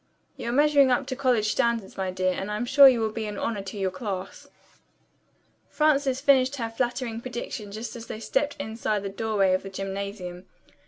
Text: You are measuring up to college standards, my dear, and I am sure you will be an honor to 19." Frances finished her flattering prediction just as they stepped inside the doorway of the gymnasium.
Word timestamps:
You 0.35 0.49
are 0.49 0.51
measuring 0.51 0.89
up 0.89 1.05
to 1.05 1.15
college 1.15 1.51
standards, 1.51 1.95
my 1.95 2.09
dear, 2.09 2.33
and 2.33 2.49
I 2.49 2.55
am 2.55 2.65
sure 2.65 2.87
you 2.89 3.01
will 3.01 3.11
be 3.11 3.27
an 3.27 3.37
honor 3.37 3.61
to 3.61 3.91
19." 4.01 4.27
Frances 5.69 6.19
finished 6.19 6.55
her 6.55 6.71
flattering 6.75 7.21
prediction 7.21 7.71
just 7.71 7.95
as 7.95 8.07
they 8.07 8.19
stepped 8.19 8.55
inside 8.59 9.03
the 9.03 9.09
doorway 9.09 9.53
of 9.53 9.61
the 9.61 9.69
gymnasium. 9.69 10.47